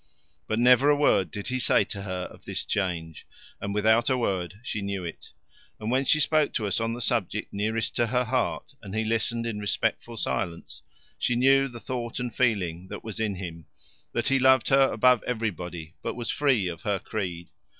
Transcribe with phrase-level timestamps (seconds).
[0.47, 3.27] But never a word did he say to her of this change,
[3.61, 5.31] and without a word she knew it,
[5.79, 9.05] and when she spoke to us on the subject nearest to her heart and he
[9.05, 10.81] listened in respectful silence,
[11.19, 13.67] she knew the thought and feeling that was in him
[14.11, 17.51] that he loved her above everybody but was free of her creed.